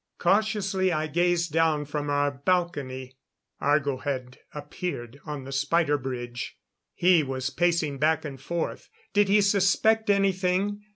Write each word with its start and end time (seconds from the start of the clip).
Cautiously 0.17 0.91
I 0.91 1.05
gazed 1.05 1.51
down 1.51 1.85
from 1.85 2.09
our 2.09 2.31
balcony. 2.31 3.13
Argo 3.59 3.97
had 3.97 4.39
appeared 4.51 5.19
on 5.27 5.43
the 5.43 5.51
spider 5.51 5.95
bridge; 5.95 6.57
he 6.95 7.21
was 7.21 7.51
pacing 7.51 7.99
back 7.99 8.25
and 8.25 8.41
forth. 8.41 8.89
Did 9.13 9.29
he 9.29 9.41
suspect 9.41 10.09
anything? 10.09 10.81